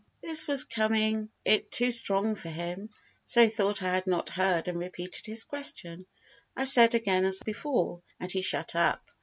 [0.23, 2.89] This was coming it too strong for him,
[3.23, 6.07] so he thought I had not heard and repeated his question.
[6.57, 9.11] I said again as before, and he shut up.